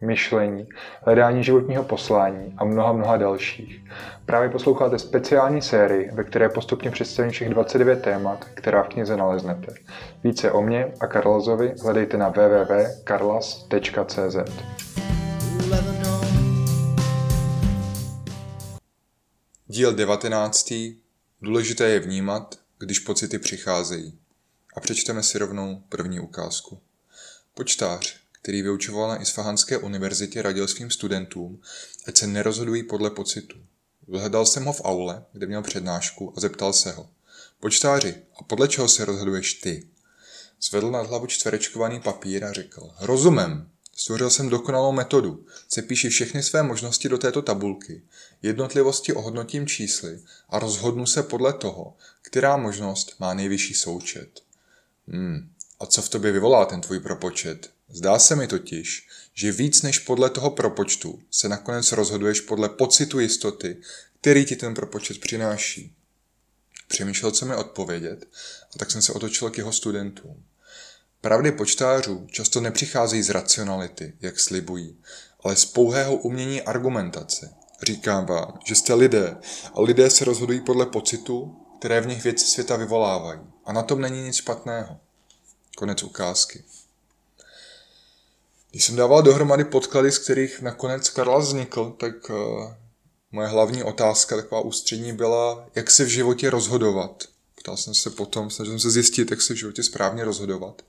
[0.00, 0.68] myšlení,
[1.02, 3.84] hledání životního poslání a mnoha, mnoha dalších.
[4.26, 9.74] Právě posloucháte speciální sérii, ve které postupně představím všech 29 témat, která v knize naleznete.
[10.24, 14.36] Více o mě a Karlazovi hledejte na www.karlas.cz.
[19.66, 20.72] Díl 19.
[21.42, 24.18] Důležité je vnímat, když pocity přicházejí.
[24.76, 26.80] A přečteme si rovnou první ukázku.
[27.54, 31.60] Počtář který vyučoval na Isfahanské univerzitě, radil svým studentům,
[32.06, 33.56] ať se nerozhodují podle pocitu.
[34.08, 37.10] Vyhledal jsem ho v aule, kde měl přednášku a zeptal se ho.
[37.60, 39.88] Počtáři, a podle čeho se rozhoduješ ty?
[40.60, 42.90] Zvedl nad hlavu čtverečkovaný papír a řekl.
[43.00, 43.70] Rozumem.
[43.96, 45.46] Stvořil jsem dokonalou metodu.
[45.68, 48.02] Cepíši všechny své možnosti do této tabulky.
[48.42, 54.42] Jednotlivosti ohodnotím čísly a rozhodnu se podle toho, která možnost má nejvyšší součet.
[55.08, 55.50] Hmm.
[55.80, 57.70] A co v tobě vyvolá ten tvůj propočet?
[57.90, 63.20] Zdá se mi totiž, že víc než podle toho propočtu se nakonec rozhoduješ podle pocitu
[63.20, 63.76] jistoty,
[64.20, 65.94] který ti ten propočet přináší.
[66.88, 68.24] Přemýšlel, co mi odpovědět,
[68.74, 70.44] a tak jsem se otočil k jeho studentům.
[71.20, 74.96] Pravdy počtářů často nepřicházejí z racionality, jak slibují,
[75.44, 77.54] ale z pouhého umění argumentace.
[77.82, 79.36] Říkám vám, že jste lidé
[79.74, 83.40] a lidé se rozhodují podle pocitu, které v nich věci světa vyvolávají.
[83.64, 85.00] A na tom není nic špatného.
[85.76, 86.64] Konec ukázky.
[88.70, 92.72] Když jsem dával dohromady podklady, z kterých nakonec Karla vznikl, tak uh,
[93.32, 97.24] moje hlavní otázka, taková ústřední, byla, jak se v životě rozhodovat.
[97.54, 100.82] Ptal jsem se potom, snažil jsem se zjistit, jak se v životě správně rozhodovat.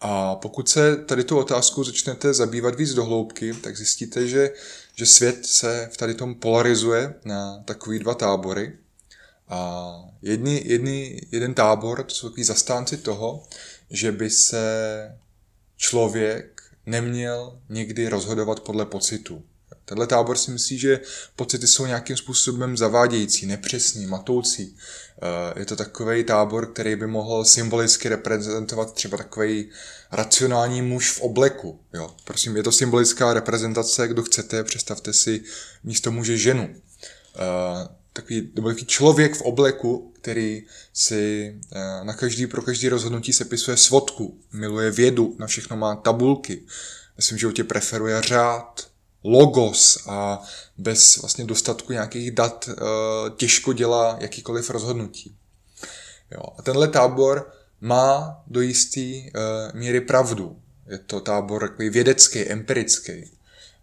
[0.00, 4.50] A pokud se tady tu otázku začnete zabývat víc do hloubky, tak zjistíte, že,
[4.94, 8.78] že svět se v tady tom polarizuje na takový dva tábory.
[9.48, 9.90] A
[10.22, 13.46] jedni, jedni, jeden tábor, to jsou takový zastánci toho,
[13.90, 15.18] že by se
[15.76, 16.57] člověk
[16.88, 19.42] neměl nikdy rozhodovat podle pocitu.
[19.84, 21.00] Tenhle tábor si myslí, že
[21.36, 24.76] pocity jsou nějakým způsobem zavádějící, nepřesný, matoucí.
[25.22, 29.70] Eh, je to takový tábor, který by mohl symbolicky reprezentovat třeba takový
[30.12, 31.80] racionální muž v obleku.
[31.94, 32.14] Jo.
[32.24, 35.42] Prosím, je to symbolická reprezentace, kdo chcete, představte si
[35.84, 36.74] místo muže ženu.
[38.18, 40.62] Takový, nebo takový člověk v obleku, který
[40.92, 46.66] si eh, na každý, pro každý rozhodnutí sepisuje svodku, miluje vědu, na všechno má tabulky,
[47.16, 48.88] ve svém životě preferuje řád,
[49.24, 50.42] logos a
[50.78, 52.74] bez vlastně dostatku nějakých dat eh,
[53.36, 55.36] těžko dělá jakýkoliv rozhodnutí.
[56.30, 56.42] Jo.
[56.58, 59.30] A tenhle tábor má do jisté eh,
[59.74, 60.58] míry pravdu.
[60.90, 63.37] Je to tábor takový vědecký, empirický.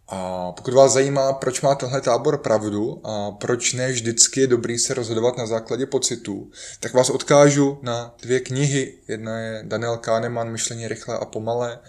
[0.08, 4.80] A pokud vás zajímá, proč má tenhle tábor pravdu a proč ne vždycky je dobrý
[4.80, 8.94] se rozhodovat na základě pocitů, tak vás odkážu na dvě knihy.
[9.08, 11.80] Jedna je Daniel Kahneman Myšlení rychle a pomalé,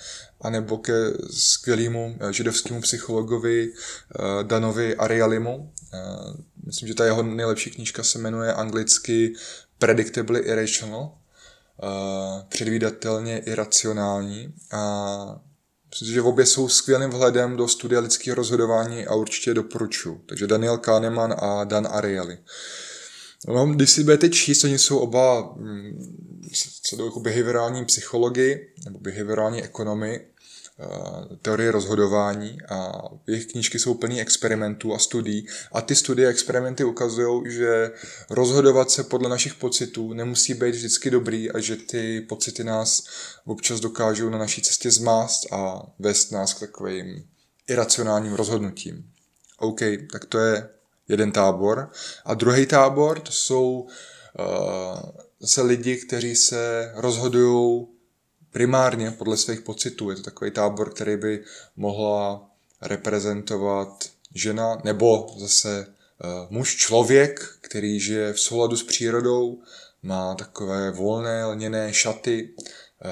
[0.40, 0.92] anebo ke
[1.30, 5.72] skvělému eh, židovskému psychologovi eh, Danovi Arialimu.
[5.94, 5.98] Eh,
[6.66, 9.32] myslím, že ta jeho nejlepší knížka se jmenuje anglicky
[9.78, 11.12] Predictably Irrational,
[12.48, 14.54] předvídatelně iracionální.
[14.72, 15.40] A
[15.90, 20.22] Myslím, že obě jsou skvělým vhledem do studia lidského rozhodování a určitě doporučuji.
[20.26, 22.38] Takže Daniel Kahneman a Dan Ariely.
[23.48, 26.50] No, když si budete číst, oni jsou oba mm,
[26.82, 30.28] co do jako behaviorální psychologii nebo behaviorální ekonomii,
[31.42, 36.84] teorie rozhodování a jejich knížky jsou plný experimentů a studií a ty studie a experimenty
[36.84, 37.90] ukazují, že
[38.30, 43.04] rozhodovat se podle našich pocitů nemusí být vždycky dobrý a že ty pocity nás
[43.44, 47.24] občas dokážou na naší cestě zmást a vést nás k takovým
[47.68, 49.10] iracionálním rozhodnutím.
[49.58, 49.80] OK,
[50.12, 50.68] tak to je
[51.08, 51.90] jeden tábor.
[52.24, 53.88] A druhý tábor, to jsou uh,
[55.40, 57.86] zase lidi, kteří se rozhodují
[58.56, 60.10] primárně podle svých pocitů.
[60.10, 61.44] Je to takový tábor, který by
[61.76, 62.50] mohla
[62.82, 64.04] reprezentovat
[64.34, 69.58] žena nebo zase uh, muž člověk, který žije v souladu s přírodou,
[70.02, 73.10] má takové volné lněné šaty uh,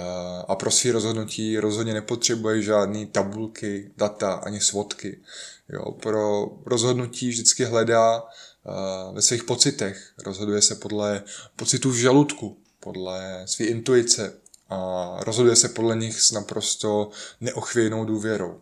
[0.49, 5.21] a pro své rozhodnutí rozhodně nepotřebuje žádné tabulky, data ani svodky.
[5.69, 10.13] Jo, pro rozhodnutí vždycky hledá uh, ve svých pocitech.
[10.25, 11.23] Rozhoduje se podle
[11.57, 18.61] pocitů v žaludku, podle své intuice, a rozhoduje se podle nich s naprosto neochvějnou důvěrou.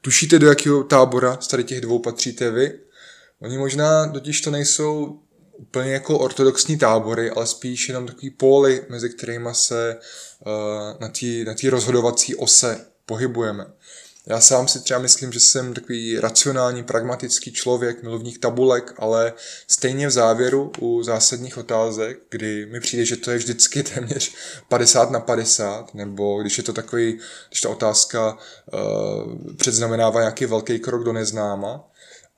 [0.00, 2.80] Tušíte, do jakého tábora z tady těch dvou patříte vy?
[3.40, 5.20] Oni možná totiž to nejsou
[5.52, 9.96] úplně jako ortodoxní tábory, ale spíš jenom takový póly, mezi kterými se
[10.46, 10.52] uh,
[11.00, 13.66] na té na rozhodovací ose pohybujeme.
[14.30, 19.32] Já sám si třeba myslím, že jsem takový racionální, pragmatický člověk, milovník tabulek, ale
[19.68, 24.32] stejně v závěru u zásadních otázek, kdy mi přijde, že to je vždycky téměř
[24.68, 27.18] 50 na 50, nebo když je to takový,
[27.48, 28.38] když ta otázka
[28.72, 31.84] uh, předznamenává nějaký velký krok do neznáma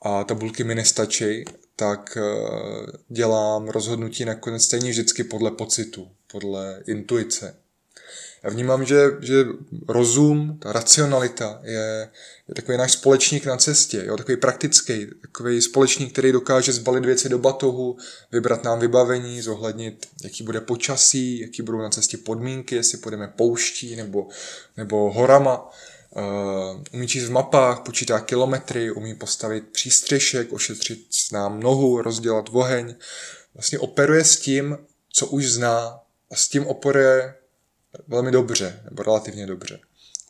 [0.02, 1.44] a tabulky mi nestačí,
[1.76, 7.61] tak uh, dělám rozhodnutí nakonec stejně vždycky podle pocitu, podle intuice.
[8.42, 9.44] Já vnímám, že, že
[9.88, 12.10] rozum, ta racionalita je,
[12.48, 17.28] je takový náš společník na cestě, jo, takový praktický, takový společník, který dokáže zbalit věci
[17.28, 17.96] do batohu,
[18.32, 23.96] vybrat nám vybavení, zohlednit, jaký bude počasí, jaký budou na cestě podmínky, jestli půjdeme pouští
[23.96, 24.28] nebo,
[24.76, 25.70] nebo horama.
[26.16, 32.94] Uh, umí číst v mapách, počítá kilometry, umí postavit přístřešek, ošetřit nám nohu, rozdělat oheň.
[33.54, 34.78] Vlastně operuje s tím,
[35.12, 36.00] co už zná
[36.30, 37.34] a s tím operuje
[38.08, 39.80] velmi dobře, nebo relativně dobře.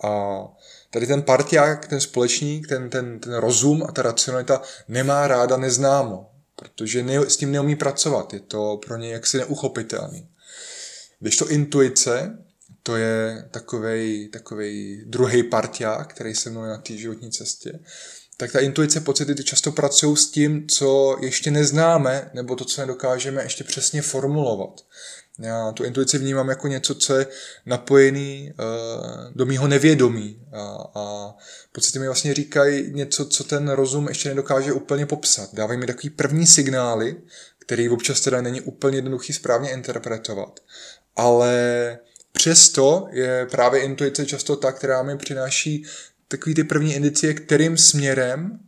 [0.05, 0.43] A
[0.91, 6.31] tady ten parťák, ten společník, ten, ten, ten rozum a ta racionalita nemá ráda neznámo,
[6.57, 10.29] protože ne, s tím neumí pracovat, je to pro ně jaksi neuchopitelný.
[11.21, 12.39] Když to intuice,
[12.83, 17.81] to je takovej, takovej druhý parťák, který se mnou na té životní cestě,
[18.37, 22.81] tak ta intuice, pocity ty často pracují s tím, co ještě neznáme, nebo to, co
[22.81, 24.81] nedokážeme ještě přesně formulovat.
[25.39, 27.27] Já tu intuici vnímám jako něco, co je
[27.67, 31.35] napojený uh, do mýho nevědomí a, a
[31.73, 35.51] pocity mi vlastně říkají něco, co ten rozum ještě nedokáže úplně popsat.
[35.53, 37.17] Dávají mi takový první signály,
[37.59, 40.61] který občas teda není úplně jednoduchý správně interpretovat,
[41.17, 41.99] ale
[42.33, 45.85] přesto je právě intuice často ta, která mi přináší
[46.29, 48.59] takový ty první indicie, kterým směrem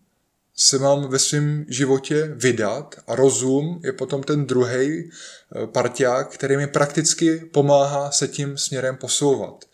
[0.56, 6.56] se mám ve svém životě vydat a rozum je potom ten druhý eh, parťák, který
[6.56, 9.64] mi prakticky pomáhá se tím směrem posouvat.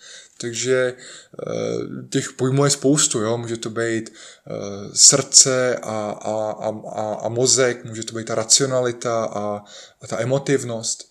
[0.41, 3.39] Takže eh, těch pojmů je spoustu, jo?
[3.39, 4.53] může to být eh,
[4.95, 6.51] srdce a, a,
[6.89, 9.65] a, a mozek, může to být ta racionalita a,
[10.03, 11.11] a ta emotivnost,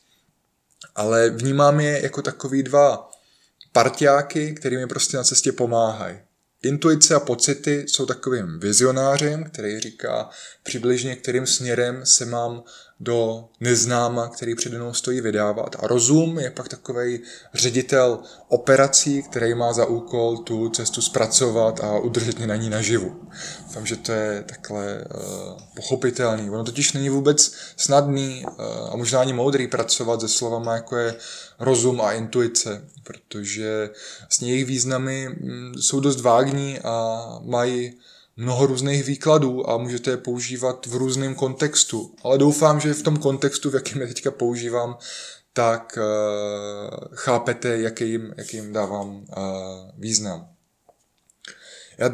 [0.95, 3.09] ale vnímám je jako takový dva
[3.71, 6.19] parťáky, který mi prostě na cestě pomáhají.
[6.63, 10.29] Intuice a pocity jsou takovým vizionářem, který říká
[10.63, 12.63] přibližně, kterým směrem se mám
[12.99, 15.75] do neznáma, který přede mnou stojí vydávat.
[15.79, 17.19] A rozum je pak takový
[17.53, 23.21] ředitel operací, který má za úkol tu cestu zpracovat a udržet mě na ní naživu.
[23.67, 25.21] Doufám, že to je takhle uh,
[25.75, 26.49] pochopitelný.
[26.49, 31.15] Ono totiž není vůbec snadný uh, a možná ani moudrý pracovat se slovama, jako je
[31.59, 37.99] rozum a intuice, protože vlastně jejich významy mm, jsou dost vágní a mají
[38.39, 42.15] mnoho různých výkladů a můžete je používat v různém kontextu.
[42.23, 44.97] Ale doufám, že v tom kontextu, v jakém je teďka používám,
[45.53, 49.25] tak uh, chápete, jaký jim, jaký jim dávám uh,
[49.97, 50.47] význam.
[51.97, 52.09] Já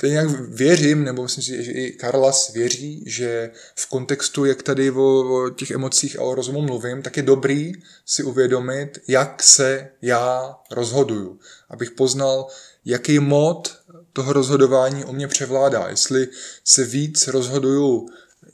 [0.00, 4.90] to nějak věřím, nebo myslím si, že i Karlas věří, že v kontextu, jak tady
[4.90, 7.72] o, o těch emocích a o rozumu mluvím, tak je dobrý
[8.06, 11.38] si uvědomit, jak se já rozhoduju.
[11.70, 12.46] Abych poznal,
[12.84, 13.76] jaký mod
[14.16, 15.88] toho rozhodování o mě převládá.
[15.88, 16.28] Jestli
[16.64, 18.08] se víc rozhoduju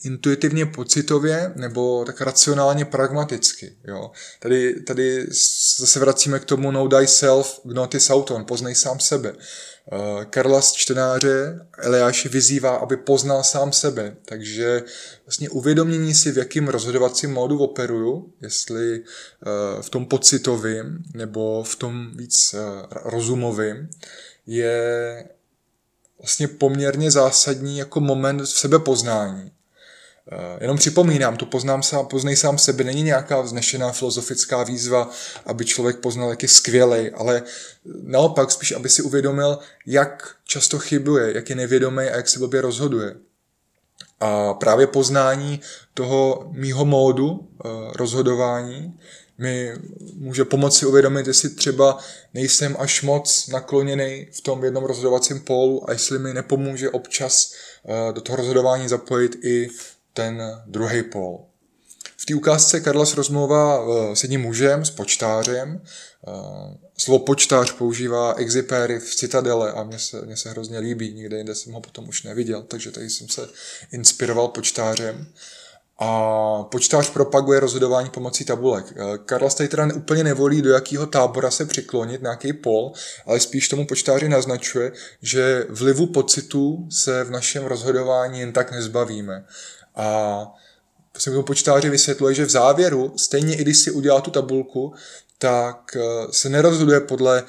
[0.04, 3.76] intuitivně, pocitově nebo tak racionálně, pragmaticky.
[3.84, 4.10] Jo.
[4.40, 5.26] Tady, tady
[5.78, 9.32] zase vracíme k tomu know thyself, gnotis auton, poznej sám sebe.
[9.32, 14.82] Uh, Karla z čtenáře Eliáši vyzývá, aby poznal sám sebe, takže
[15.26, 21.76] vlastně uvědomění si, v jakým rozhodovacím módu operuju, jestli uh, v tom pocitovým nebo v
[21.76, 22.60] tom víc uh,
[23.04, 23.88] rozumovým,
[24.46, 25.24] je
[26.22, 29.52] vlastně poměrně zásadní jako moment v sebepoznání.
[30.32, 35.10] Eh, jenom připomínám, tu poznám sám, poznej sám sebe, není nějaká vznešená filozofická výzva,
[35.46, 37.42] aby člověk poznal, jak je skvělý, ale
[38.02, 42.60] naopak spíš, aby si uvědomil, jak často chybuje, jak je nevědomý a jak se blbě
[42.60, 43.14] rozhoduje.
[44.20, 45.60] A právě poznání
[45.94, 48.98] toho mýho módu eh, rozhodování
[49.38, 49.72] mi
[50.14, 51.98] může pomoci uvědomit, jestli třeba
[52.34, 58.12] nejsem až moc nakloněný v tom jednom rozhodovacím pólu a jestli mi nepomůže občas eh,
[58.12, 59.68] do toho rozhodování zapojit i
[60.12, 61.44] ten druhý pól.
[62.16, 65.80] V té ukázce Karlas rozmluvá eh, s jedním mužem, s počtářem.
[66.28, 66.30] Eh,
[66.98, 71.14] slovo počtář používá Exipéry v Citadele a mně se, mně se hrozně líbí.
[71.14, 73.48] Nikde jinde jsem ho potom už neviděl, takže tady jsem se
[73.92, 75.26] inspiroval počtářem.
[76.04, 78.84] A počtář propaguje rozhodování pomocí tabulek.
[78.96, 82.92] Eh, Karla tady teda úplně nevolí, do jakého tábora se přiklonit, na jaký pol,
[83.26, 84.92] ale spíš tomu počtáři naznačuje,
[85.22, 89.44] že vlivu pocitů se v našem rozhodování jen tak nezbavíme.
[89.96, 90.46] A
[91.18, 94.94] se tomu počítači vysvětluje, že v závěru, stejně i když si udělá tu tabulku,
[95.38, 97.42] tak eh, se nerozhoduje podle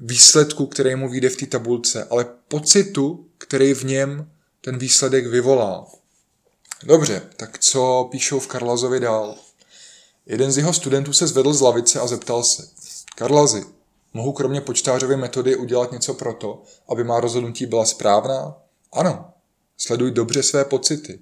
[0.00, 4.30] výsledku, který mu vyjde v té tabulce, ale pocitu, který v něm
[4.60, 6.01] ten výsledek vyvolá.
[6.84, 9.36] Dobře, tak co píšou v Karlazovi dál?
[10.26, 12.68] Jeden z jeho studentů se zvedl z lavice a zeptal se.
[13.14, 13.64] Karlazi,
[14.12, 18.56] mohu kromě počtářové metody udělat něco pro to, aby má rozhodnutí byla správná?
[18.92, 19.32] Ano.
[19.76, 21.20] Sleduj dobře své pocity.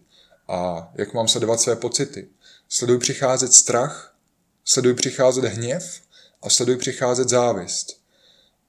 [0.49, 2.29] A jak mám sledovat své pocity?
[2.69, 4.15] Sleduj přicházet strach,
[4.65, 6.01] sleduj přicházet hněv
[6.43, 8.01] a sleduj přicházet závist.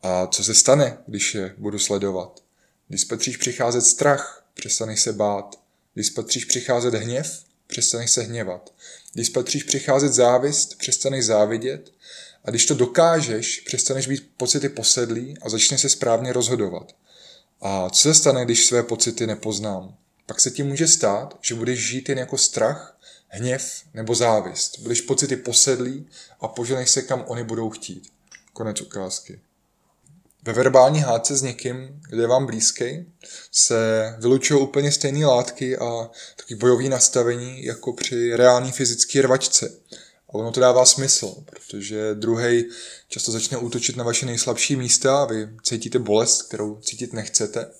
[0.01, 2.39] A co se stane, když je budu sledovat?
[2.87, 5.60] Když spatříš přicházet strach, přestaneš se bát.
[5.93, 8.73] Když spatříš přicházet hněv, přestaneš se hněvat.
[9.13, 11.91] Když spatříš přicházet závist, přestaneš závidět.
[12.45, 16.95] A když to dokážeš, přestaneš být pocity posedlý a začneš se správně rozhodovat.
[17.61, 19.97] A co se stane, když své pocity nepoznám?
[20.25, 24.79] Pak se ti může stát, že budeš žít jen jako strach, hněv nebo závist.
[24.79, 26.07] Budeš pocity posedlý
[26.39, 28.09] a poženeš se, kam oni budou chtít.
[28.53, 29.39] Konec ukázky.
[30.43, 33.05] Ve verbální hádce s někým, kde je vám blízký,
[33.51, 39.71] se vylučují úplně stejné látky a taky bojové nastavení jako při reální fyzické rvačce.
[40.29, 42.65] A ono to dává smysl, protože druhý
[43.09, 47.71] často začne útočit na vaše nejslabší místa a vy cítíte bolest, kterou cítit nechcete.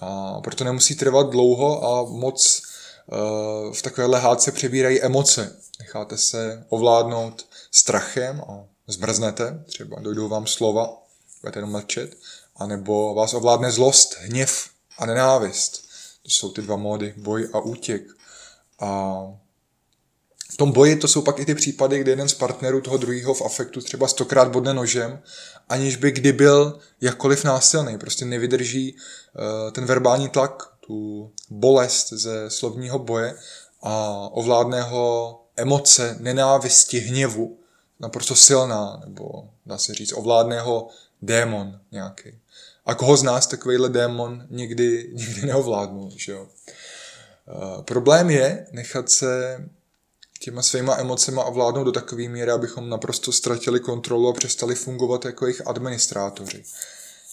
[0.00, 2.62] A proto nemusí trvat dlouho a moc
[3.06, 5.56] uh, v takovéhle hádce přebírají emoce.
[5.80, 11.03] Necháte se ovládnout strachem a zmrznete, třeba dojdou vám slova,
[11.44, 12.16] budete jenom mlčet,
[12.56, 15.84] anebo vás ovládne zlost, hněv a nenávist.
[16.22, 18.02] To jsou ty dva módy, boj a útěk.
[18.80, 19.20] A
[20.52, 23.34] v tom boji to jsou pak i ty případy, kdy jeden z partnerů toho druhého
[23.34, 25.22] v afektu třeba stokrát bodne nožem,
[25.68, 27.98] aniž by kdy byl jakkoliv násilný.
[27.98, 33.34] Prostě nevydrží uh, ten verbální tlak, tu bolest ze slovního boje
[33.82, 37.58] a ovládne ho emoce, nenávisti, hněvu,
[38.00, 40.88] naprosto silná, nebo dá se říct, ovládne ho
[41.24, 42.38] démon nějaký.
[42.86, 46.48] A koho z nás takovýhle démon nikdy, nikdy neovládnul, že jo?
[47.46, 49.60] Uh, problém je nechat se
[50.40, 55.46] těma svýma emocema ovládnout do takové míry, abychom naprosto ztratili kontrolu a přestali fungovat jako
[55.46, 56.64] jejich administrátoři.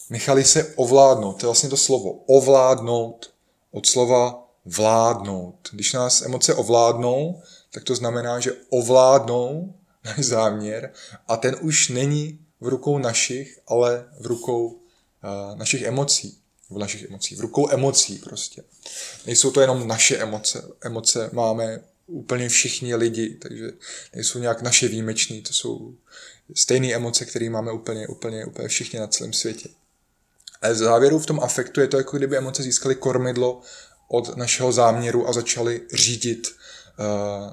[0.10, 3.34] Nechali se ovládnout, to je vlastně to slovo, ovládnout,
[3.72, 5.70] od slova vládnout.
[5.72, 9.74] Když nás emoce ovládnou, tak to znamená, že ovládnou
[10.06, 10.94] náš záměr
[11.28, 16.38] a ten už není v rukou našich, ale v rukou uh, našich emocí.
[16.70, 18.64] V našich emocí, v rukou emocí prostě.
[19.26, 20.64] Nejsou to jenom naše emoce.
[20.82, 23.72] Emoce máme úplně všichni lidi, takže
[24.16, 25.96] nejsou nějak naše výjimeční, to jsou
[26.56, 29.70] stejné emoce, které máme úplně, úplně, úplně všichni na celém světě.
[30.62, 33.62] Ale závěru v tom afektu je to jako kdyby emoce získaly kormidlo
[34.08, 36.56] od našeho záměru a začaly řídit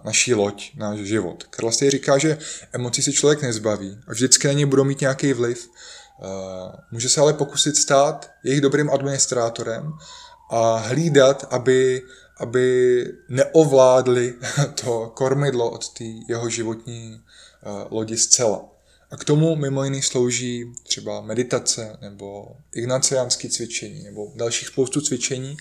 [0.05, 1.45] naší loď, náš život.
[1.51, 2.39] Karl říká, že
[2.73, 5.69] emocí se člověk nezbaví a vždycky na ně budou mít nějaký vliv.
[5.69, 6.27] Uh,
[6.91, 9.93] může se ale pokusit stát jejich dobrým administrátorem
[10.51, 12.03] a hlídat, aby
[12.39, 14.35] aby neovládli
[14.85, 17.21] to kormidlo od té jeho životní
[17.67, 18.65] uh, lodi zcela.
[19.11, 25.57] A k tomu mimo jiný slouží třeba meditace nebo ignaciánské cvičení nebo dalších spoustu cvičení,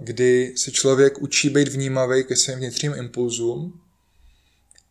[0.00, 3.80] kdy se člověk učí být vnímavý ke svým vnitřním impulzům,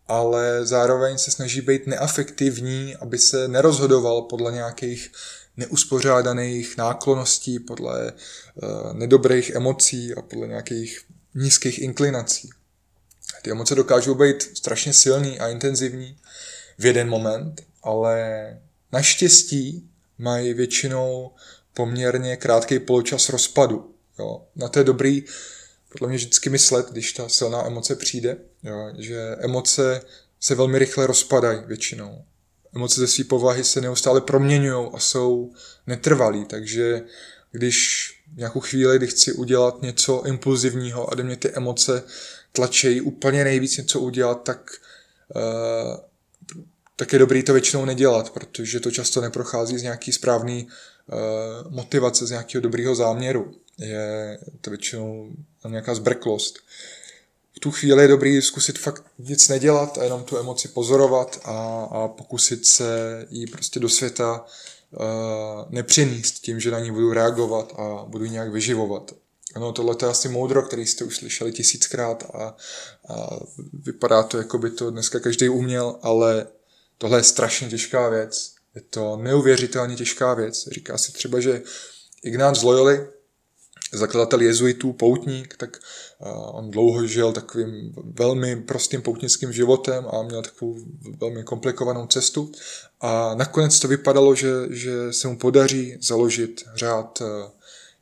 [0.08, 5.12] ale zároveň se snaží být neafektivní, aby se nerozhodoval podle nějakých
[5.58, 11.02] neuspořádaných náklonností, podle uh, nedobrých emocí a podle nějakých
[11.36, 12.50] nízkých inklinací.
[13.42, 16.18] Ty emoce dokážou být strašně silný a intenzivní
[16.78, 18.58] v jeden moment, ale
[18.92, 21.32] naštěstí mají většinou
[21.74, 23.89] poměrně krátký poločas rozpadu.
[24.20, 24.42] Jo.
[24.56, 25.24] Na to je dobrý
[25.92, 30.02] podle mě vždycky myslet, když ta silná emoce přijde, jo, že emoce
[30.40, 32.24] se velmi rychle rozpadají většinou
[32.76, 35.52] emoce ze své povahy se neustále proměňují a jsou
[35.88, 37.02] netrvalý, takže
[37.52, 42.04] když nějakou chvíli, kdy chci udělat něco impulzivního a kde mě ty emoce
[42.52, 44.72] tlačejí úplně nejvíc něco udělat, tak,
[45.36, 45.98] uh,
[46.96, 52.28] tak je dobrý to většinou nedělat, protože to často neprochází z nějaký správný uh, motivace,
[52.28, 53.52] z nějakého dobrého záměru.
[53.80, 55.32] Je to většinou
[55.68, 56.60] nějaká zbrklost.
[57.56, 61.88] V tu chvíli je dobrý zkusit fakt nic nedělat a jenom tu emoci pozorovat a,
[61.92, 64.46] a pokusit se jí prostě do světa
[64.92, 65.00] uh,
[65.70, 69.12] nepřenést tím, že na ní budu reagovat a budu ji nějak vyživovat.
[69.56, 72.56] Ano, tohle je asi moudro, který jste už slyšeli tisíckrát a,
[73.10, 73.40] a
[73.74, 76.48] vypadá to, jako by to dneska každý uměl, ale
[76.98, 78.54] tohle je strašně těžká věc.
[78.76, 80.68] Je to neuvěřitelně těžká věc.
[80.72, 81.62] Říká se třeba, že
[82.24, 83.08] Ignác z Loyoli
[83.94, 85.80] zakladatel jezuitů, poutník, tak
[86.52, 90.78] on dlouho žil takovým velmi prostým poutnickým životem a měl takovou
[91.20, 92.52] velmi komplikovanou cestu.
[93.02, 97.22] A nakonec to vypadalo, že, že se mu podaří založit řád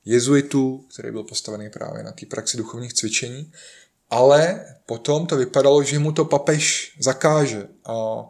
[0.05, 3.51] jezuitů, který byl postavený právě na té praxi duchovních cvičení.
[4.09, 7.67] Ale potom to vypadalo, že mu to papež zakáže.
[7.85, 8.25] A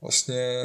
[0.00, 0.64] vlastně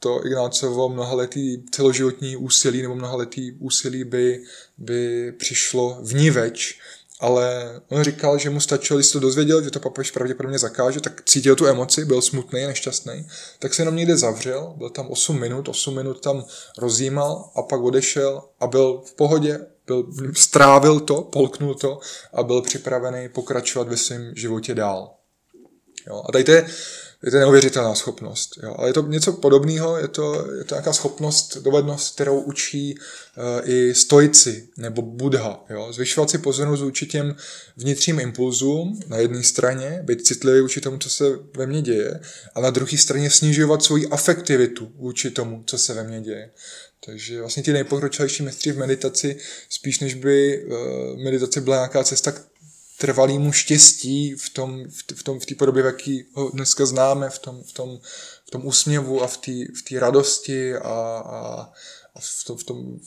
[0.00, 4.42] to Ignácovo mnohaletý celoživotní úsilí nebo mnohaletý úsilí by,
[4.78, 6.80] by přišlo vníveč,
[7.20, 11.22] ale on říkal, že mu stačilo, když to dozvěděl, že to papež pravděpodobně zakáže, tak
[11.24, 13.26] cítil tu emoci, byl smutný, nešťastný,
[13.58, 16.44] tak se jenom někde zavřel, byl tam 8 minut, 8 minut tam
[16.78, 22.00] rozjímal a pak odešel a byl v pohodě, byl, strávil to, polknul to
[22.32, 25.10] a byl připravený pokračovat ve svém životě dál.
[26.06, 26.22] Jo?
[26.28, 26.66] A tady to je,
[27.24, 28.58] je to neuvěřitelná schopnost.
[28.62, 28.74] Jo.
[28.78, 33.70] Ale je to něco podobného, je to, je to nějaká schopnost, dovednost, kterou učí uh,
[33.70, 35.64] i stojci nebo Buddha.
[35.70, 35.92] Jo.
[35.92, 37.36] Zvyšovat si pozornost vůči těm
[37.76, 41.24] vnitřním impulzům na jedné straně, být citlivý vůči tomu, co se
[41.56, 42.20] ve mně děje,
[42.54, 46.50] a na druhé straně snižovat svoji afektivitu vůči tomu, co se ve mně děje.
[47.06, 49.36] Takže vlastně ti nejpokročilejší mistři v meditaci,
[49.68, 52.32] spíš než by uh, meditace byla nějaká cesta
[52.98, 57.38] k trvalýmu štěstí v tom, v tom, v té podobě, jaký ho dneska známe, v
[57.38, 57.98] tom, v tom,
[58.46, 59.52] v tom úsměvu a v té
[59.96, 61.72] v radosti a, a,
[62.14, 62.98] a v tom, v tom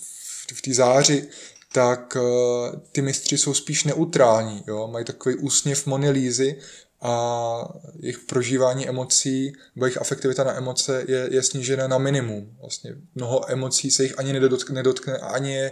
[0.54, 1.28] v té záři,
[1.74, 4.88] tak uh, ty mistři jsou spíš neutrální, jo?
[4.88, 6.60] mají takový úsměv monilízy
[7.02, 7.68] a
[8.00, 12.58] jejich prožívání emocí, nebo jejich afektivita na emoce je, je snížena na minimum.
[12.62, 15.72] Vlastně mnoho emocí se jich ani nedotkne, nedotkne ani je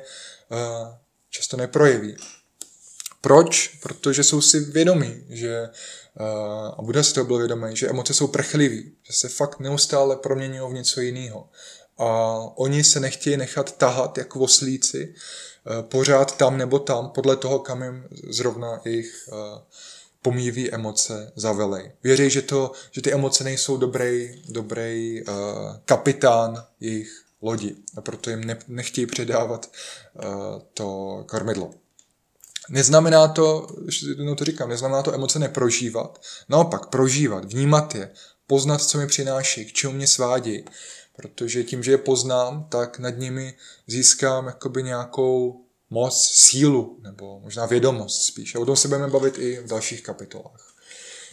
[0.51, 0.87] uh,
[1.29, 2.15] často neprojeví.
[3.21, 3.67] Proč?
[3.67, 5.69] Protože jsou si vědomí, že
[6.19, 6.25] uh,
[6.77, 10.71] a Buddha si to byl vědomý, že emoce jsou prchlivý, že se fakt neustále proměňují
[10.71, 11.49] v něco jiného.
[11.97, 17.59] A oni se nechtějí nechat tahat jako oslíci uh, pořád tam nebo tam, podle toho,
[17.59, 19.37] kam jim zrovna jejich uh,
[20.21, 21.91] pomíjí emoce zavelej.
[22.03, 25.23] Věří, že, to, že ty emoce nejsou dobrý, dobrý
[25.85, 29.71] kapitán jejich lodi a proto jim ne, nechtějí předávat
[30.73, 31.71] to kormidlo.
[32.69, 36.21] Neznamená to, ještě jednou to říkám, neznamená to emoce neprožívat.
[36.49, 38.11] Naopak, prožívat, vnímat je,
[38.47, 40.65] poznat, co mi přináší, k čemu mě svádí.
[41.15, 43.53] Protože tím, že je poznám, tak nad nimi
[43.87, 48.55] získám jakoby nějakou moc, sílu, nebo možná vědomost spíš.
[48.55, 50.68] A o tom se budeme bavit i v dalších kapitolách.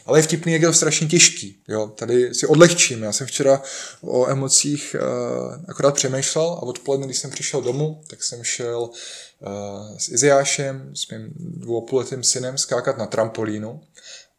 [0.06, 1.62] Ale je vtipný, jak je to strašně těžký.
[1.68, 1.86] Jo?
[1.86, 3.02] Tady si odlehčím.
[3.02, 3.62] Já jsem včera
[4.00, 9.98] o emocích uh, akorát přemýšlel a odpoledne, když jsem přišel domů, tak jsem šel uh,
[9.98, 13.80] s Iziášem, s mým dvoupoletým synem, skákat na trampolínu.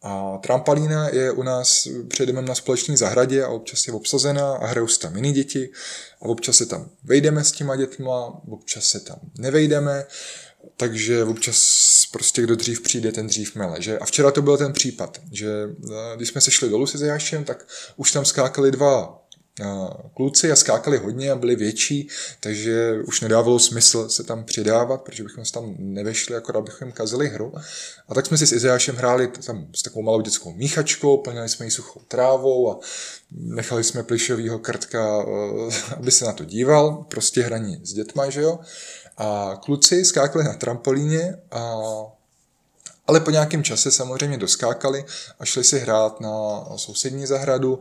[0.02, 4.88] A trampolína je u nás před na společné zahradě a občas je obsazená a hrajou
[4.88, 5.70] se tam jiný děti
[6.22, 10.06] a občas se tam vejdeme s těma dětma, občas se tam nevejdeme,
[10.78, 11.58] takže občas
[12.12, 13.82] prostě kdo dřív přijde, ten dřív mele.
[13.82, 14.00] Že?
[14.00, 15.50] A včera to byl ten případ, že
[15.92, 19.24] eh, když jsme se šli dolů se Zajášem, tak už tam skákali dva
[19.62, 19.66] eh,
[20.16, 25.24] kluci a skákali hodně a byli větší, takže už nedávalo smysl se tam přidávat, protože
[25.24, 27.54] bychom se tam nevešli, akorát bychom kazili hru.
[28.08, 31.66] A tak jsme si s Izajášem hráli tam s takovou malou dětskou míchačkou, plnili jsme
[31.66, 32.80] ji suchou trávou a
[33.32, 38.42] nechali jsme plišovýho krtka, eh, aby se na to díval, prostě hraní s dětma, že
[38.42, 38.60] jo.
[39.18, 41.76] A kluci skákali na trampolíně, a,
[43.08, 45.06] ale po nějakém čase samozřejmě doskákali
[45.40, 47.80] a šli si hrát na sousední zahradu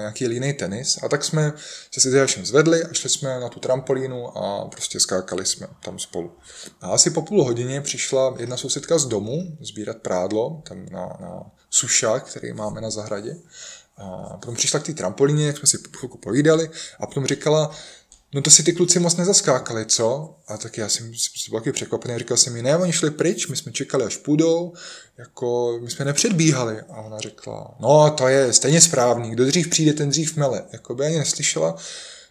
[0.00, 0.98] nějaký jiný tenis.
[1.02, 1.52] A tak jsme
[1.90, 5.98] se s Izajášem zvedli a šli jsme na tu trampolínu a prostě skákali jsme tam
[5.98, 6.32] spolu.
[6.80, 11.42] A asi po půl hodině přišla jedna sousedka z domu sbírat prádlo tam na, na
[11.70, 13.36] sušák, který máme na zahradě.
[13.96, 17.70] A potom přišla k té trampolíně, jak jsme si chvilku povídali a potom říkala,
[18.32, 20.34] no to si ty kluci moc nezaskákali, co?
[20.48, 21.12] A tak já jsem
[21.50, 24.72] byl taky překvapený, říkal jsem mi, ne, oni šli pryč, my jsme čekali, až půjdou,
[25.18, 26.80] jako my jsme nepředbíhali.
[26.80, 30.64] A ona řekla, no to je stejně správný, kdo dřív přijde, ten dřív mele.
[30.72, 31.76] Jako by ani neslyšela,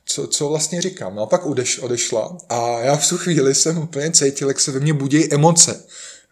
[0.06, 1.16] co, co vlastně říkám.
[1.16, 4.72] No a pak odeš, odešla a já v tu chvíli jsem úplně cítil, jak se
[4.72, 5.84] ve mně budí emoce.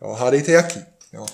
[0.02, 0.80] Jo, hádejte jaký.
[1.14, 1.26] Jo.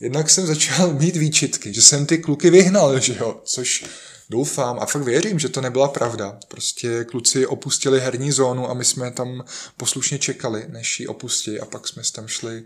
[0.00, 3.84] Jednak jsem začal mít výčitky, že jsem ty kluky vyhnal, že jo, což
[4.30, 6.38] doufám a fakt věřím, že to nebyla pravda.
[6.48, 9.44] Prostě kluci opustili herní zónu a my jsme tam
[9.76, 12.64] poslušně čekali, než ji opustí a pak jsme tam šli,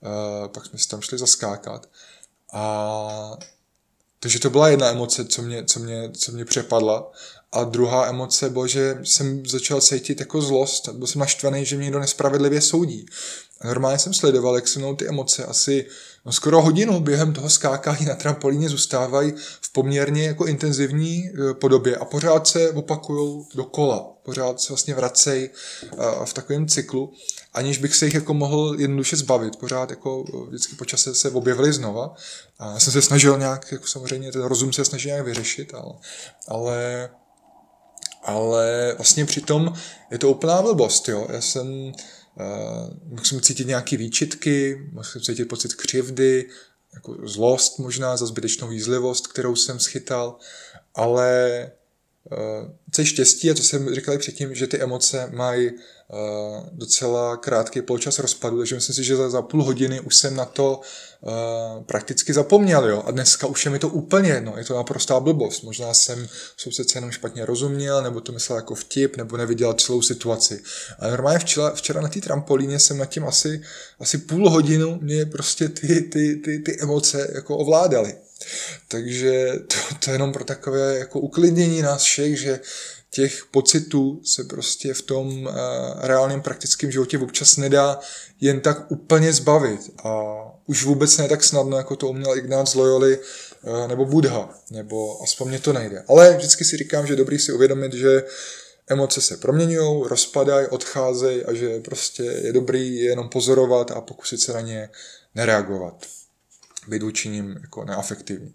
[0.00, 1.88] uh, pak jsme tam šli zaskákat.
[2.52, 3.36] A
[4.20, 7.12] takže to byla jedna emoce, co mě, co mě, co mě přepadla.
[7.52, 10.88] A druhá emoce byla, že jsem začal cítit jako zlost.
[10.88, 13.06] Byl jsem naštvaný, že mě někdo nespravedlivě soudí.
[13.64, 15.86] Normálně jsem sledoval, jak se mnou ty emoce asi
[16.26, 21.96] no, skoro hodinu během toho skákání na trampolíně zůstávají v poměrně jako intenzivní e, podobě
[21.96, 24.12] a pořád se opakují dokola.
[24.22, 25.50] Pořád se vlastně vracejí
[26.24, 27.12] v takovém cyklu,
[27.54, 29.56] aniž bych se jich jako mohl jednoduše zbavit.
[29.56, 32.14] Pořád jako e, vždycky po čase se objevily znova.
[32.58, 35.94] A já jsem se snažil nějak, jako samozřejmě ten rozum se snažil nějak vyřešit, ale,
[36.48, 37.10] ale
[38.24, 39.72] ale vlastně přitom
[40.10, 41.26] je to úplná blbost, jo.
[41.32, 41.92] Já jsem,
[43.04, 46.48] musím cítit nějaké výčitky, musím cítit pocit křivdy,
[46.94, 50.36] jako zlost možná za zbytečnou jízlivost, kterou jsem schytal,
[50.94, 51.70] ale
[52.92, 55.76] co je štěstí, a to jsem říkal předtím, že ty emoce mají uh,
[56.72, 60.44] docela krátký poločas rozpadu, takže myslím si, že za, za půl hodiny už jsem na
[60.44, 60.80] to
[61.20, 61.30] uh,
[61.84, 63.02] prakticky zapomněl, jo.
[63.06, 65.62] A dneska už je mi to úplně jedno, je to naprostá blbost.
[65.62, 70.62] Možná jsem sousedce jenom špatně rozuměl, nebo to myslel jako vtip, nebo neviděl celou situaci.
[70.98, 73.62] A normálně včera, včera na té trampolíně jsem nad tím asi,
[74.00, 78.14] asi půl hodinu mě prostě ty, ty, ty, ty emoce jako ovládaly.
[78.88, 82.60] Takže to, to je jenom pro takové jako uklidnění nás všech, že
[83.10, 85.52] těch pocitů se prostě v tom uh,
[86.00, 88.00] reálném praktickém životě občas nedá
[88.40, 89.80] jen tak úplně zbavit.
[90.04, 90.34] A
[90.66, 95.48] už vůbec ne tak snadno, jako to uměl Ignác Loyoli uh, nebo Buddha, nebo aspoň
[95.48, 96.04] mě to nejde.
[96.08, 98.22] Ale vždycky si říkám, že je dobrý si uvědomit, že
[98.88, 104.40] emoce se proměňují, rozpadají, odcházejí a že prostě je dobrý je jenom pozorovat a pokusit
[104.40, 104.88] se na ně
[105.34, 106.06] nereagovat.
[106.88, 108.54] Být učiním jako neafektivní.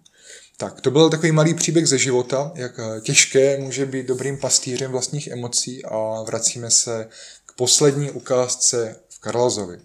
[0.57, 4.91] Tak, to byl takový malý příběh ze života, jak eh, těžké může být dobrým pastýřem
[4.91, 7.07] vlastních emocí a vracíme se
[7.45, 9.79] k poslední ukázce v Karlazovi.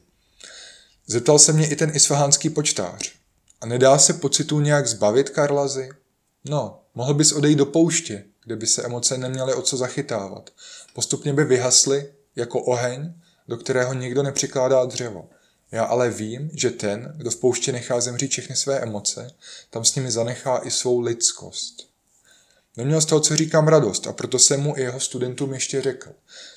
[1.06, 3.12] Zeptal se mě i ten isfahánský počtář.
[3.60, 5.90] A nedá se pocitu nějak zbavit, Karlazy?
[6.44, 10.50] No, mohl bys odejít do pouště, kde by se emoce neměly o co zachytávat.
[10.94, 13.12] Postupně by vyhasly jako oheň,
[13.48, 15.28] do kterého nikdo nepřikládá dřevo.
[15.72, 19.30] Já ale vím, že ten, kdo v poušti nechá zemřít všechny své emoce,
[19.70, 21.88] tam s nimi zanechá i svou lidskost.
[22.76, 26.10] Neměl z toho, co říkám, radost a proto jsem mu i jeho studentům ještě řekl.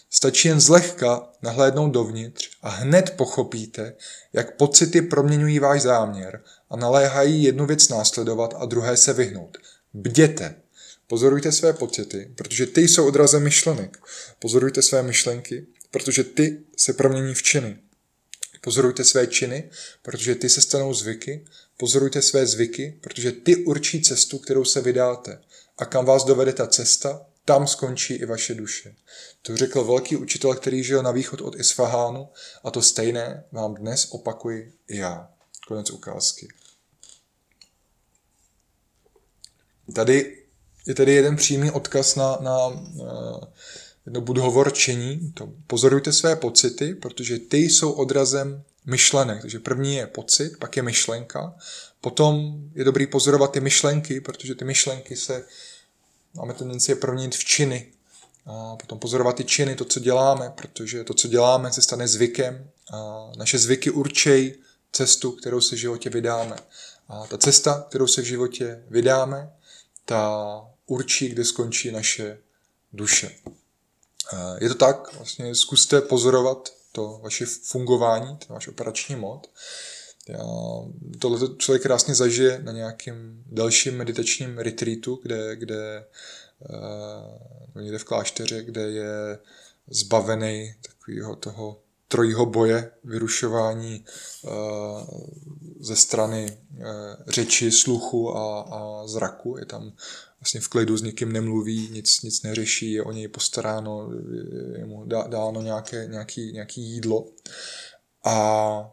[0.10, 3.94] Stačí jen zlehka nahlédnout dovnitř a hned pochopíte,
[4.34, 9.58] jak pocity proměňují váš záměr a naléhají jednu věc následovat a druhé se vyhnout.
[9.94, 10.56] Bděte!
[11.08, 13.98] Pozorujte své pocity, protože ty jsou odrazem myšlenek.
[14.40, 17.78] Pozorujte své myšlenky, protože ty se promění v činy.
[18.62, 19.70] Pozorujte své činy,
[20.02, 21.46] protože ty se stanou zvyky.
[21.78, 25.42] Pozorujte své zvyky, protože ty určí cestu, kterou se vydáte.
[25.78, 28.96] A kam vás dovede ta cesta, tam skončí i vaše duše.
[29.42, 32.30] To řekl velký učitel, který žil na východ od Isfahánu
[32.64, 35.30] a to stejné vám dnes opakuji i já.
[35.68, 36.48] Konec ukázky.
[39.96, 40.38] Tady
[40.88, 43.40] je tady jeden přímý odkaz na, na, na
[44.06, 45.32] jedno budhovorčení.
[45.34, 49.42] To pozorujte své pocity, protože ty jsou odrazem myšlenek.
[49.42, 51.56] Takže první je pocit, pak je myšlenka.
[52.02, 55.46] Potom je dobrý pozorovat ty myšlenky, protože ty myšlenky se,
[56.34, 57.92] máme tendenci je proměnit v činy.
[58.46, 62.70] A potom pozorovat ty činy, to, co děláme, protože to, co děláme, se stane zvykem.
[62.94, 64.54] A naše zvyky určejí
[64.92, 66.56] cestu, kterou se v životě vydáme.
[67.08, 69.50] A ta cesta, kterou se v životě vydáme,
[70.06, 72.38] ta určí, kde skončí naše
[72.94, 73.32] duše.
[74.58, 79.48] Je to tak, vlastně zkuste pozorovat to vaše fungování, ten váš operační mod.
[81.20, 86.06] Tohle člověk krásně zažije na nějakém dalším meditačním retreatu, kde, kde
[87.76, 89.40] uh, někde v klášteře, kde je
[89.90, 94.06] zbavený takového toho trojího boje, vyrušování
[94.44, 94.52] uh,
[95.80, 96.86] ze strany uh,
[97.28, 99.58] řeči, sluchu a, a zraku.
[99.58, 99.94] Je tam
[100.42, 104.10] vlastně v klidu s nikým nemluví, nic, nic neřeší, je o něj postaráno,
[104.78, 107.28] je mu dá, dáno nějaké, nějaký, nějaký jídlo.
[108.26, 108.92] A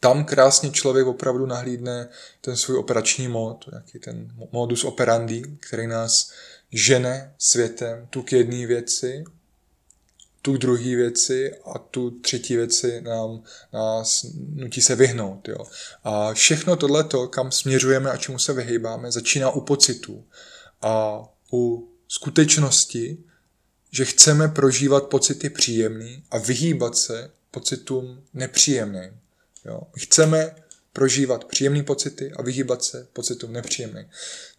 [0.00, 2.08] tam krásně člověk opravdu nahlídne
[2.40, 6.32] ten svůj operační mod, jaký ten modus operandi, který nás
[6.72, 9.24] žene světem tu k jedné věci
[10.46, 15.48] tu druhé věci a tu třetí věci nám, nás nutí se vyhnout.
[15.48, 15.64] Jo.
[16.04, 20.24] A všechno tohleto, kam směřujeme a čemu se vyhýbáme, začíná u pocitu
[20.82, 23.18] a u skutečnosti,
[23.90, 29.20] že chceme prožívat pocity příjemný a vyhýbat se pocitům nepříjemným.
[29.64, 29.80] Jo.
[29.96, 30.54] Chceme
[30.96, 34.04] prožívat příjemné pocity a vyhýbat se pocitům nepříjemným.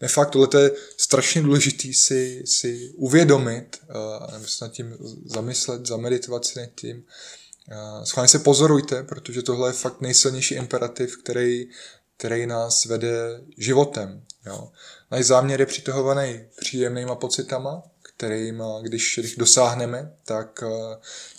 [0.00, 5.86] De fakt, tohle je strašně důležité si, si uvědomit, uh, nebo se nad tím zamyslet,
[5.86, 6.96] zameditovat si nad tím.
[6.96, 11.68] Uh, schválně se pozorujte, protože tohle je fakt nejsilnější imperativ, který,
[12.16, 14.24] který nás vede životem.
[14.46, 14.72] Jo.
[15.10, 17.82] Náš záměr je přitahovaný příjemnýma pocitama,
[18.18, 20.64] kterým, když jich dosáhneme, tak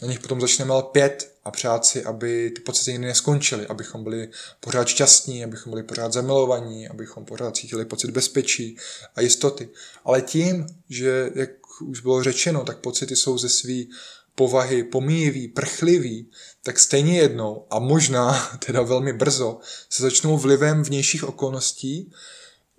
[0.02, 4.30] na nich potom začneme lpět a přát si, aby ty pocity nikdy neskončily, abychom byli
[4.60, 8.78] pořád šťastní, abychom byli pořád zamilovaní, abychom pořád cítili pocit bezpečí
[9.16, 9.70] a jistoty.
[10.06, 11.50] Ale tím, že, jak
[11.82, 13.90] už bylo řečeno, tak pocity jsou ze svý
[14.36, 16.32] povahy pomíjivý, prchlivý,
[16.64, 22.12] tak stejně jednou a možná teda velmi brzo se začnou vlivem vnějších okolností,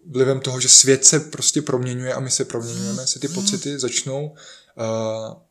[0.06, 4.26] vlivem toho, že svět se prostě proměňuje a my se proměňujeme, se ty pocity začnou
[4.26, 4.34] uh,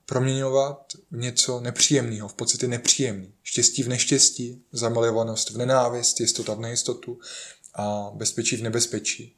[0.06, 3.34] proměňovat v něco nepříjemného, v pocity nepříjemný.
[3.44, 7.20] Štěstí v neštěstí, zamilovanost v nenávist, jistota v nejistotu
[7.74, 9.36] a bezpečí v nebezpečí.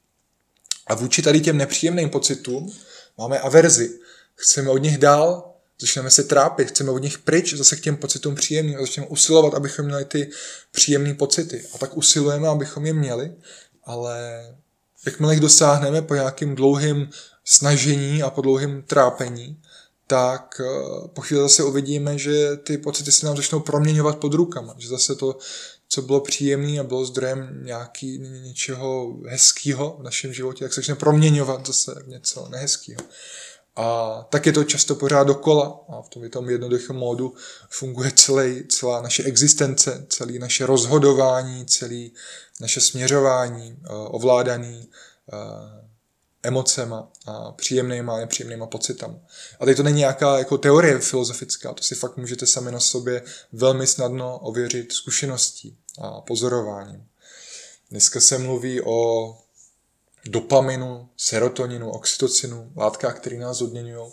[0.88, 2.74] A vůči tady těm nepříjemným pocitům
[3.18, 4.00] máme averzi.
[4.36, 8.36] Chceme od nich dál, začneme se trápit, chceme od nich pryč, zase k těm pocitům
[8.36, 10.30] příjemným a začneme usilovat, abychom měli ty
[10.72, 11.66] příjemné pocity.
[11.74, 13.32] A tak usilujeme, abychom je měli,
[13.84, 14.46] ale
[15.06, 17.10] jakmile jich dosáhneme po nějakým dlouhým
[17.46, 19.62] snažení a po dlouhým trápení,
[20.08, 24.76] tak eh, po chvíli zase uvidíme, že ty pocity se nám začnou proměňovat pod rukama,
[24.78, 25.38] že zase to,
[25.90, 30.96] co bylo příjemné a bylo zdrojem nějaký, něčeho hezkého v našem životě, tak se začne
[30.96, 33.02] proměňovat zase v něco nehezkého.
[33.76, 37.34] A tak je to často pořád dokola a v tom, tom jednoduchém módu
[37.70, 42.10] funguje celý, celá naše existence, celé naše rozhodování, celé
[42.62, 44.90] naše směřování, eh, ovládání
[45.34, 45.82] eh,
[46.44, 49.16] emocema a příjemnýma a nepříjemnýma pocitama.
[49.60, 53.24] A tady to není nějaká jako teorie filozofická, to si fakt můžete sami na sobě
[53.52, 57.06] velmi snadno ověřit zkušeností a pozorováním.
[57.92, 59.38] Dneska se mluví o
[60.26, 64.12] dopaminu, serotoninu, oxytocinu, látkách, které nás odměňují.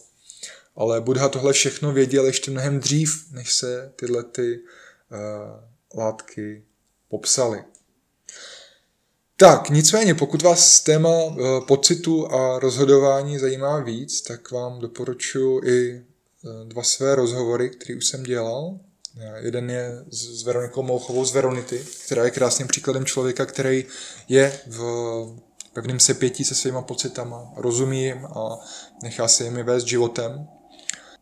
[0.77, 6.65] Ale Buddha tohle všechno věděl ještě mnohem dřív, než se tyhle ty uh, látky
[7.09, 7.65] popsaly.
[9.37, 16.05] Tak, nicméně, pokud vás téma uh, pocitu a rozhodování zajímá víc, tak vám doporučuji i
[16.43, 18.79] uh, dva své rozhovory, které už jsem dělal.
[19.37, 23.85] Jeden je s Veronikou Mouchovou z Veronity, která je krásným příkladem člověka, který
[24.29, 24.81] je v
[25.79, 28.59] pevným sepětí se svýma pocitama, rozumí jim a
[29.03, 30.49] nechá se jimi vést životem.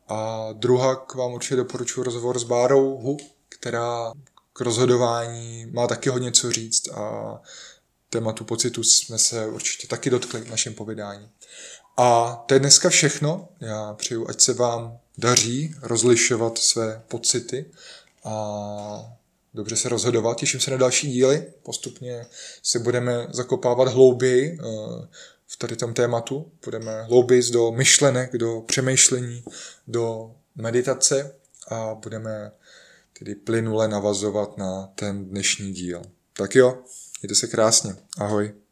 [0.09, 3.17] A druhá k vám určitě doporučuji rozhovor s Bárou Hu,
[3.49, 4.13] která
[4.53, 7.41] k rozhodování má taky hodně co říct a
[8.11, 11.29] tématu pocitu jsme se určitě taky dotkli v našem povídání.
[11.97, 13.49] A to je dneska všechno.
[13.61, 17.71] Já přeju, ať se vám daří rozlišovat své pocity
[18.25, 19.17] a
[19.57, 20.37] dobře se rozhodovat.
[20.37, 21.53] Těším se na další díly.
[21.63, 22.27] Postupně
[22.63, 24.65] se budeme zakopávat hlouběji eh,
[25.47, 26.53] v tady tom tématu.
[26.65, 29.45] Budeme hlouběji do myšlenek, do přemýšlení,
[29.87, 31.37] do meditace
[31.69, 32.53] a budeme
[33.19, 36.03] tedy plynule navazovat na ten dnešní díl.
[36.33, 36.79] Tak jo,
[37.23, 37.97] mějte se krásně.
[38.19, 38.66] Ahoj.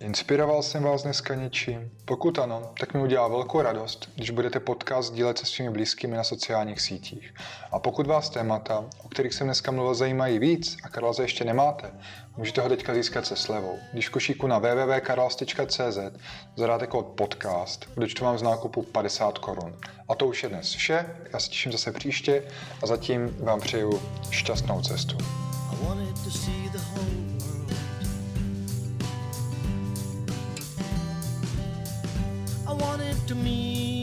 [0.00, 1.90] Inspiroval jsem vás dneska něčím?
[2.04, 6.24] Pokud ano, tak mi udělá velkou radost, když budete podcast dílet se svými blízkými na
[6.24, 7.34] sociálních sítích.
[7.72, 11.90] A pokud vás témata, o kterých jsem dneska mluvil, zajímají víc a Karlaze ještě nemáte,
[12.36, 13.78] můžete ho teďka získat se slevou.
[13.92, 15.98] Když košíku na www.karlas.cz
[16.56, 17.86] zadáte kód podcast,
[18.18, 19.76] to vám z nákupu 50 korun.
[20.08, 22.42] A to už je dnes vše, já se těším zase příště
[22.82, 25.16] a zatím vám přeju šťastnou cestu.
[26.24, 27.19] to
[33.30, 33.99] to me.